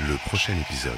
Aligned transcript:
Le 0.00 0.16
prochain 0.26 0.54
épisode. 0.60 0.92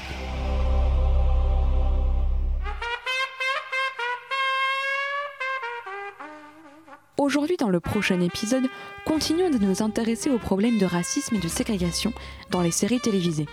Aujourd'hui, 7.19 7.59
dans 7.59 7.69
le 7.69 7.79
prochain 7.79 8.19
épisode, 8.23 8.65
continuons 9.05 9.51
de 9.51 9.59
nous 9.59 9.83
intéresser 9.83 10.31
aux 10.31 10.39
problèmes 10.39 10.79
de 10.79 10.87
racisme 10.87 11.35
et 11.35 11.41
de 11.41 11.49
ségrégation 11.49 12.15
dans 12.51 12.63
les 12.63 12.71
séries 12.71 13.01
télévisées, 13.01 13.47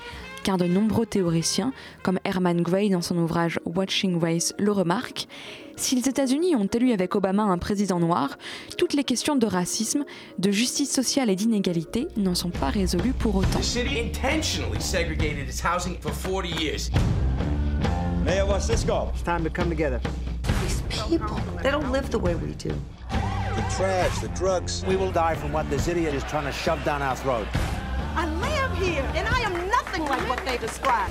car 0.43 0.57
de 0.57 0.65
nombreux 0.65 1.05
théoriciens, 1.05 1.73
comme 2.03 2.19
Herman 2.25 2.61
Gray 2.61 2.89
dans 2.89 3.01
son 3.01 3.17
ouvrage 3.17 3.59
Watching 3.65 4.19
Race, 4.19 4.53
le 4.59 4.71
remarquent. 4.71 5.27
Si 5.75 5.95
les 5.95 6.07
États-Unis 6.07 6.55
ont 6.55 6.67
élu 6.67 6.91
avec 6.91 7.15
Obama 7.15 7.43
un 7.43 7.57
président 7.57 7.99
noir, 7.99 8.37
toutes 8.77 8.93
les 8.93 9.03
questions 9.03 9.35
de 9.35 9.47
racisme, 9.47 10.03
de 10.37 10.51
justice 10.51 10.91
sociale 10.91 11.29
et 11.29 11.35
d'inégalité 11.35 12.07
n'en 12.17 12.35
sont 12.35 12.51
pas 12.51 12.69
résolues 12.69 13.13
pour 13.13 13.35
autant. 13.35 13.59
The 13.59 13.63
city 13.63 13.99
intentionally 13.99 14.79
segregated 14.79 15.47
its 15.47 15.61
housing 15.63 15.97
for 15.99 16.11
40 16.11 16.49
years. 16.61 16.91
Mayor 18.23 18.47
Wasisco. 18.47 19.09
It's 19.13 19.23
time 19.23 19.43
to 19.43 19.49
come 19.49 19.69
together. 19.69 19.99
These 20.61 20.83
people, 20.89 21.37
they 21.63 21.71
don't 21.71 21.91
live 21.91 22.09
the 22.11 22.19
way 22.19 22.35
we 22.35 22.53
do. 22.55 22.75
The 23.09 23.63
trash, 23.75 24.19
the 24.19 24.29
drugs. 24.35 24.83
We 24.87 24.95
will 24.95 25.11
die 25.11 25.35
from 25.35 25.51
what 25.51 25.69
this 25.69 25.87
idiot 25.87 26.13
is 26.13 26.23
trying 26.25 26.45
to 26.45 26.51
shove 26.51 26.83
down 26.85 27.01
our 27.01 27.15
throat. 27.15 27.47
Live 28.15 28.62
and 28.83 29.27
I 29.27 29.45
am 29.45 29.53
nothing 29.69 30.03
like 30.07 30.27
what 30.29 30.43
they 30.45 30.57
describe. 30.57 31.09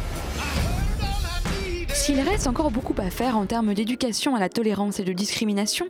S'il 1.95 2.21
reste 2.21 2.47
encore 2.49 2.71
beaucoup 2.71 2.95
à 2.99 3.11
faire 3.11 3.37
en 3.37 3.47
termes 3.47 3.75
d'éducation 3.75 4.35
à 4.35 4.41
la 4.41 4.49
tolérance 4.49 4.99
et 4.99 5.05
de 5.05 5.13
discrimination, 5.13 5.87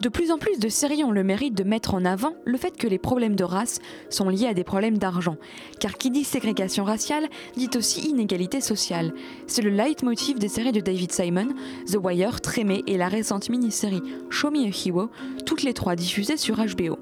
de 0.00 0.08
plus 0.08 0.32
en 0.32 0.38
plus 0.38 0.58
de 0.58 0.68
séries 0.68 1.04
ont 1.04 1.12
le 1.12 1.22
mérite 1.22 1.54
de 1.54 1.62
mettre 1.62 1.94
en 1.94 2.04
avant 2.04 2.32
le 2.44 2.56
fait 2.56 2.76
que 2.76 2.88
les 2.88 2.98
problèmes 2.98 3.36
de 3.36 3.44
race 3.44 3.78
sont 4.10 4.28
liés 4.28 4.48
à 4.48 4.54
des 4.54 4.64
problèmes 4.64 4.98
d'argent. 4.98 5.36
Car 5.78 5.98
qui 5.98 6.10
dit 6.10 6.24
ségrégation 6.24 6.84
raciale 6.84 7.28
dit 7.56 7.70
aussi 7.76 8.08
inégalité 8.08 8.60
sociale. 8.60 9.12
C'est 9.46 9.62
le 9.62 9.70
leitmotiv 9.70 10.38
des 10.38 10.48
séries 10.48 10.72
de 10.72 10.80
David 10.80 11.12
Simon, 11.12 11.48
The 11.86 11.98
Wire, 12.02 12.40
Trémé 12.40 12.82
et 12.86 12.96
la 12.96 13.08
récente 13.08 13.48
mini-série 13.48 14.02
Show 14.30 14.50
Me 14.50 14.66
a 14.66 14.88
Hero, 14.88 15.10
toutes 15.44 15.62
les 15.62 15.74
trois 15.74 15.96
diffusées 15.96 16.38
sur 16.38 16.56
HBO. 16.56 16.98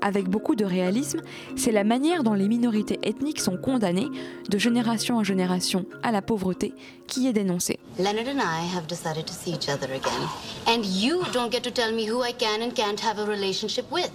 Avec 0.00 0.28
beaucoup 0.28 0.54
de 0.54 0.64
réalisme, 0.64 1.20
c'est 1.56 1.72
la 1.72 1.84
manière 1.84 2.22
dont 2.22 2.34
les 2.34 2.48
minorités 2.48 2.98
ethniques 3.02 3.40
sont 3.40 3.56
condamnées 3.56 4.08
de 4.48 4.58
génération 4.58 5.16
en 5.16 5.24
génération 5.24 5.86
à 6.02 6.12
la 6.12 6.22
pauvreté 6.22 6.74
qui 7.06 7.26
est 7.26 7.32
dénoncée. 7.32 7.78
Leonard 7.98 8.28
and 8.28 8.40
I 8.40 8.64
have 8.76 8.86
decided 8.86 9.26
to 9.26 9.32
see 9.32 9.52
each 9.52 9.68
other 9.68 9.92
again. 9.92 10.28
And 10.66 10.84
you 10.84 11.24
don't 11.32 11.50
get 11.50 11.62
to 11.62 11.70
tell 11.70 11.92
me 11.92 12.08
who 12.08 12.22
I 12.22 12.32
can 12.32 12.62
and 12.62 12.72
can't 12.74 13.00
have 13.00 13.18
a 13.18 13.26
relationship 13.26 13.90
with. 13.90 14.10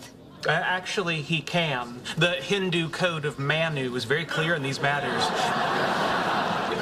Uh, 0.45 0.51
actually, 0.51 1.21
he 1.21 1.41
can. 1.41 2.01
The 2.17 2.35
Hindu 2.41 2.89
code 2.89 3.23
of 3.25 3.39
Manu 3.39 3.95
is 3.95 4.03
very 4.03 4.25
clear 4.25 4.55
in 4.55 4.61
these 4.61 4.81
matters. 4.81 5.23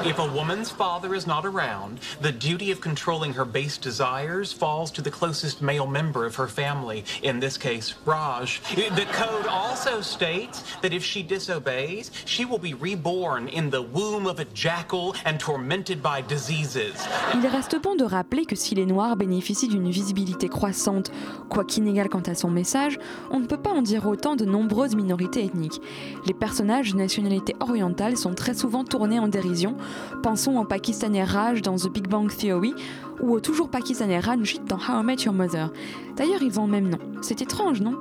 If 0.04 0.18
a 0.18 0.26
woman's 0.26 0.72
father 0.72 1.14
is 1.14 1.28
not 1.28 1.46
around, 1.46 2.00
the 2.22 2.32
duty 2.32 2.72
of 2.72 2.82
controlling 2.82 3.34
her 3.34 3.46
base 3.46 3.78
desires 3.78 4.52
falls 4.52 4.90
to 4.92 5.02
the 5.02 5.12
closest 5.12 5.62
male 5.62 5.86
member 5.86 6.26
of 6.26 6.36
her 6.38 6.48
family, 6.48 7.06
in 7.22 7.40
this 7.40 7.56
case, 7.56 7.94
Raj. 8.04 8.62
The 8.74 9.06
code 9.14 9.46
also 9.48 10.02
states 10.02 10.64
that 10.82 10.92
if 10.92 11.04
she 11.04 11.22
disobeys, 11.22 12.10
she 12.26 12.46
will 12.46 12.58
be 12.58 12.74
reborn 12.74 13.48
in 13.48 13.70
the 13.70 13.84
womb 13.84 14.26
of 14.26 14.40
a 14.40 14.46
jackal 14.46 15.16
and 15.24 15.40
tormented 15.40 16.02
by 16.02 16.22
diseases. 16.28 16.96
Il 17.36 17.48
reste 17.48 17.80
bon 17.80 17.96
de 17.96 18.04
rappeler 18.04 18.46
que 18.46 18.56
si 18.56 18.74
les 18.74 18.88
Noirs 18.88 19.16
bénéficient 19.16 19.70
d'une 19.70 19.92
visibilité 19.92 20.50
croissante, 20.50 21.12
quoi 21.50 21.64
qu'inégale 21.64 22.10
quant 22.10 22.24
à 22.26 22.34
son 22.34 22.50
message, 22.50 22.98
on 23.30 23.40
ne 23.40 23.46
peut 23.46 23.62
pas 23.62 23.70
en 23.70 23.84
dire 23.84 24.08
autant 24.08 24.36
de 24.36 24.46
nombreuses 24.46 24.96
minorités 24.96 25.46
ethniques. 25.46 25.80
Les 26.26 26.34
personnages 26.34 26.94
de 26.94 26.98
nationalité 26.98 27.56
orientale 27.60 28.18
sont 28.18 28.34
très 28.34 28.56
souvent 28.56 28.84
tournés 28.84 29.20
en 29.20 29.28
dérision. 29.28 29.78
Pensons 30.24 30.58
au 30.58 30.66
pakistanais 30.66 31.24
Raj 31.24 31.62
dans 31.62 31.76
The 31.76 31.90
Big 31.90 32.08
Bang 32.08 32.30
Theory 32.36 32.74
ou 33.22 33.34
au 33.34 33.40
toujours 33.40 33.70
pakistanais 33.70 34.20
Ranjit 34.20 34.62
dans 34.68 34.78
How 34.78 35.02
I 35.02 35.04
Met 35.04 35.24
Your 35.24 35.34
Mother. 35.34 35.72
D'ailleurs, 36.16 36.42
ils 36.42 36.60
ont 36.60 36.66
le 36.66 36.72
même 36.72 36.90
nom. 36.90 37.00
C'est 37.22 37.42
étrange, 37.42 37.82
non? 37.82 37.98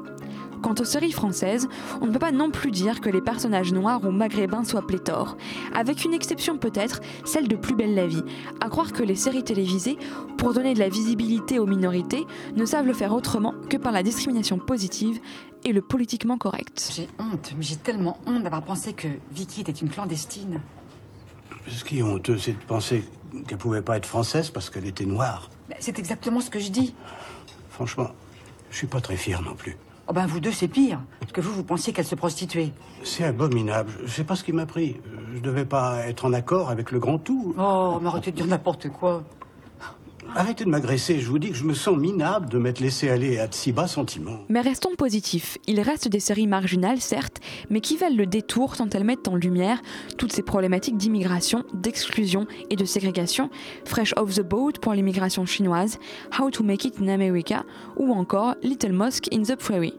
Quant 0.62 0.74
aux 0.78 0.84
séries 0.84 1.12
françaises, 1.12 1.68
on 2.02 2.06
ne 2.06 2.12
peut 2.12 2.18
pas 2.18 2.32
non 2.32 2.50
plus 2.50 2.70
dire 2.70 3.00
que 3.00 3.08
les 3.08 3.22
personnages 3.22 3.72
noirs 3.72 4.04
ou 4.04 4.10
maghrébins 4.10 4.64
soient 4.64 4.86
pléthores, 4.86 5.38
avec 5.74 6.04
une 6.04 6.12
exception 6.12 6.58
peut-être, 6.58 7.00
celle 7.24 7.48
de 7.48 7.56
Plus 7.56 7.74
belle 7.74 7.94
la 7.94 8.06
vie, 8.06 8.22
à 8.60 8.68
croire 8.68 8.92
que 8.92 9.02
les 9.02 9.14
séries 9.14 9.42
télévisées, 9.42 9.98
pour 10.36 10.52
donner 10.52 10.74
de 10.74 10.78
la 10.78 10.90
visibilité 10.90 11.58
aux 11.58 11.66
minorités, 11.66 12.26
ne 12.56 12.66
savent 12.66 12.86
le 12.86 12.92
faire 12.92 13.14
autrement 13.14 13.54
que 13.70 13.78
par 13.78 13.92
la 13.92 14.02
discrimination 14.02 14.58
positive 14.58 15.18
et 15.64 15.72
le 15.72 15.80
politiquement 15.80 16.36
correct. 16.36 16.90
J'ai 16.94 17.08
honte, 17.18 17.54
mais 17.56 17.62
j'ai 17.62 17.76
tellement 17.76 18.18
honte 18.26 18.42
d'avoir 18.42 18.62
pensé 18.62 18.92
que 18.92 19.08
Vicky 19.32 19.62
était 19.62 19.72
une 19.72 19.88
clandestine. 19.88 20.60
Ce 21.70 21.84
qui 21.84 22.00
est 22.00 22.02
honteux, 22.02 22.38
c'est 22.38 22.52
de 22.52 22.64
penser 22.66 23.04
qu'elle 23.46 23.58
pouvait 23.58 23.82
pas 23.82 23.96
être 23.96 24.06
française 24.06 24.50
parce 24.50 24.70
qu'elle 24.70 24.86
était 24.86 25.06
noire. 25.06 25.48
Ben, 25.68 25.76
C'est 25.80 25.98
exactement 25.98 26.40
ce 26.40 26.50
que 26.50 26.58
je 26.58 26.70
dis. 26.70 26.94
Franchement, 27.70 28.10
je 28.70 28.76
suis 28.76 28.86
pas 28.86 29.00
très 29.00 29.16
fier 29.16 29.40
non 29.42 29.54
plus. 29.54 29.76
Oh 30.08 30.12
ben 30.12 30.26
vous 30.26 30.40
deux, 30.40 30.50
c'est 30.50 30.66
pire. 30.66 31.00
Parce 31.20 31.30
que 31.30 31.40
vous, 31.40 31.52
vous 31.52 31.62
pensiez 31.62 31.92
qu'elle 31.92 32.04
se 32.04 32.16
prostituait. 32.16 32.72
C'est 33.04 33.22
abominable. 33.24 33.92
Je 34.04 34.10
sais 34.10 34.24
pas 34.24 34.34
ce 34.34 34.42
qui 34.42 34.52
m'a 34.52 34.66
pris. 34.66 34.96
Je 35.34 35.38
devais 35.38 35.64
pas 35.64 36.04
être 36.08 36.24
en 36.24 36.32
accord 36.32 36.68
avec 36.68 36.90
le 36.90 36.98
grand 36.98 37.18
tout. 37.18 37.54
Oh, 37.56 37.98
mais 38.02 38.08
arrêtez 38.08 38.32
de 38.32 38.36
dire 38.36 38.46
n'importe 38.46 38.88
quoi. 38.88 39.22
Arrêtez 40.36 40.64
de 40.64 40.70
m'agresser. 40.70 41.18
Je 41.18 41.28
vous 41.28 41.40
dis 41.40 41.50
que 41.50 41.56
je 41.56 41.64
me 41.64 41.74
sens 41.74 41.96
minable 41.96 42.48
de 42.48 42.58
m'être 42.58 42.78
laissé 42.78 43.08
aller 43.08 43.38
à 43.38 43.48
de 43.48 43.54
si 43.54 43.72
bas 43.72 43.88
sentiments. 43.88 44.38
Mais 44.48 44.60
restons 44.60 44.94
positifs. 44.94 45.58
Il 45.66 45.80
reste 45.80 46.06
des 46.06 46.20
séries 46.20 46.46
marginales, 46.46 47.00
certes, 47.00 47.38
mais 47.68 47.80
qui 47.80 47.96
valent 47.96 48.16
le 48.16 48.26
détour 48.26 48.76
tant 48.76 48.88
elles 48.90 49.04
mettent 49.04 49.26
en 49.26 49.34
lumière 49.34 49.82
toutes 50.18 50.32
ces 50.32 50.42
problématiques 50.42 50.96
d'immigration, 50.96 51.64
d'exclusion 51.74 52.46
et 52.70 52.76
de 52.76 52.84
ségrégation. 52.84 53.50
Fresh 53.84 54.14
Off 54.16 54.34
the 54.34 54.42
Boat 54.42 54.74
pour 54.80 54.94
l'immigration 54.94 55.46
chinoise, 55.46 55.98
How 56.38 56.50
to 56.50 56.62
Make 56.62 56.84
It 56.84 57.00
in 57.00 57.08
America 57.08 57.64
ou 57.96 58.12
encore 58.12 58.54
Little 58.62 58.92
Mosque 58.92 59.28
in 59.32 59.42
the 59.42 59.56
Prairie. 59.56 59.94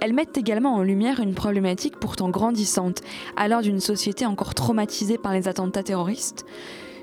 Elles 0.00 0.14
mettent 0.14 0.38
également 0.38 0.74
en 0.74 0.82
lumière 0.82 1.20
une 1.20 1.34
problématique 1.34 1.98
pourtant 2.00 2.30
grandissante 2.30 3.02
à 3.36 3.46
l'heure 3.46 3.62
d'une 3.62 3.80
société 3.80 4.26
encore 4.26 4.54
traumatisée 4.54 5.18
par 5.18 5.34
les 5.34 5.46
attentats 5.46 5.82
terroristes 5.82 6.46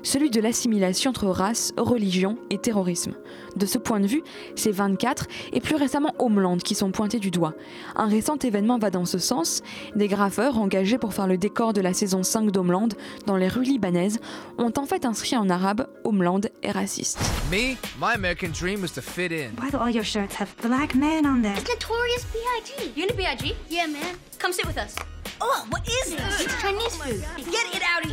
celui 0.02 0.30
de 0.30 0.40
l'assimilation 0.40 1.10
entre 1.10 1.26
race, 1.26 1.72
religion 1.76 2.38
et 2.50 2.58
terrorisme. 2.58 3.14
De 3.56 3.66
ce 3.66 3.78
point 3.78 4.00
de 4.00 4.06
vue, 4.06 4.22
c'est 4.54 4.70
24 4.70 5.26
et 5.52 5.60
plus 5.60 5.76
récemment 5.76 6.14
Homeland 6.18 6.58
qui 6.58 6.74
sont 6.74 6.90
pointés 6.90 7.18
du 7.18 7.30
doigt. 7.30 7.54
Un 7.94 8.06
récent 8.06 8.36
événement 8.36 8.78
va 8.78 8.90
dans 8.90 9.06
ce 9.06 9.18
sens. 9.18 9.62
Des 9.94 10.08
graffeurs 10.08 10.58
engagés 10.58 10.98
pour 10.98 11.14
faire 11.14 11.26
le 11.26 11.38
décor 11.38 11.72
de 11.72 11.80
la 11.80 11.94
saison 11.94 12.22
5 12.22 12.50
d'Homeland 12.50 12.88
dans 13.26 13.36
les 13.36 13.48
rues 13.48 13.64
libanaises 13.64 14.18
ont 14.58 14.72
en 14.76 14.86
fait 14.86 15.04
inscrit 15.04 15.36
en 15.36 15.48
arabe 15.48 15.86
Homeland 16.04 16.42
est 16.62 16.70
raciste. 16.70 17.18
Me, 17.50 17.76
my 17.98 18.14
American 18.14 18.48
dream 18.48 18.82
was 18.82 18.92
to 18.94 19.00
fit 19.00 19.32
in. 19.32 19.50
Why 19.60 19.70
do 19.70 19.78
all 19.78 19.90
your 19.90 20.04
shirts 20.04 20.34
have 20.38 20.48
black 20.62 20.94
men 20.94 21.26
on 21.26 21.42
them? 21.42 21.54
It's 21.56 21.68
Notorious 21.68 22.24
B.I.G. 22.32 22.92
You 22.96 23.06
B.I.G.? 23.16 23.54
Yeah, 23.70 23.86
man. 23.86 24.16
Come 24.38 24.52
sit 24.52 24.66
with 24.66 24.76
us. 24.76 24.94
Oh, 25.40 25.66
what 25.70 25.86
is 25.86 26.14
this? 26.14 26.40
It's 26.40 26.62
Chinese 26.62 26.96
food. 26.96 27.24
Get 27.50 27.65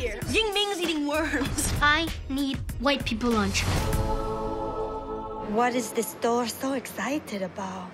here. 0.04 0.20
Ying 0.32 0.54
Ming's 0.54 0.80
eating 0.82 1.08
worms. 1.08 1.74
I 1.82 2.08
need 2.30 2.58
white 2.80 3.04
people 3.06 3.32
lunch. 3.32 3.64
What 5.54 5.76
is 5.76 5.92
this 5.94 6.08
store 6.08 6.48
so 6.48 6.74
excited 6.74 7.42
about? 7.42 7.90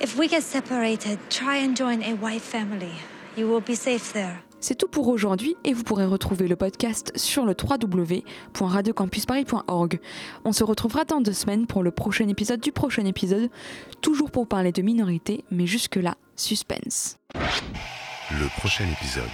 If 0.00 0.18
we 0.18 0.26
get 0.28 0.42
separated, 0.42 1.18
try 1.30 1.58
and 1.58 1.76
join 1.76 2.02
a 2.02 2.14
white 2.14 2.42
family. 2.42 2.92
You 3.36 3.48
will 3.48 3.60
be 3.60 3.76
safe 3.76 4.12
there. 4.12 4.42
C'est 4.60 4.74
tout 4.76 4.88
pour 4.88 5.08
aujourd'hui 5.08 5.56
et 5.64 5.74
vous 5.74 5.82
pourrez 5.84 6.06
retrouver 6.06 6.48
le 6.48 6.56
podcast 6.56 7.12
sur 7.16 7.44
le 7.44 7.54
www.radiocampusparis.org. 7.54 10.00
On 10.46 10.52
se 10.52 10.64
retrouvera 10.64 11.04
dans 11.04 11.20
deux 11.20 11.34
semaines 11.34 11.66
pour 11.66 11.82
le 11.82 11.90
prochain 11.90 12.26
épisode 12.28 12.60
du 12.60 12.72
prochain 12.72 13.04
épisode, 13.04 13.50
toujours 14.00 14.30
pour 14.30 14.48
parler 14.48 14.72
de 14.72 14.80
minorité, 14.80 15.44
mais 15.50 15.66
jusque-là, 15.66 16.14
suspense. 16.34 17.18
Le 18.30 18.48
prochain 18.58 18.86
épisode. 18.90 19.28